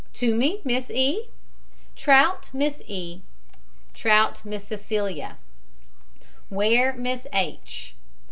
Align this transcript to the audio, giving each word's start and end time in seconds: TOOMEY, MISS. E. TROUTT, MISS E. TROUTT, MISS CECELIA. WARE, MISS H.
TOOMEY, 0.15 0.61
MISS. 0.63 0.89
E. 0.89 1.27
TROUTT, 1.95 2.49
MISS 2.53 2.81
E. 2.87 3.21
TROUTT, 3.93 4.43
MISS 4.43 4.63
CECELIA. 4.67 5.37
WARE, 6.49 6.93
MISS 6.97 7.27
H. 7.31 7.93